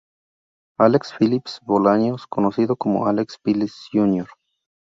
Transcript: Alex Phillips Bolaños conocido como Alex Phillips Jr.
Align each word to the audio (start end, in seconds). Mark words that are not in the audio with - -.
Alex 0.79 1.11
Phillips 1.15 1.59
Bolaños 1.63 2.25
conocido 2.25 2.75
como 2.75 3.05
Alex 3.05 3.35
Phillips 3.45 3.87
Jr. 3.93 4.27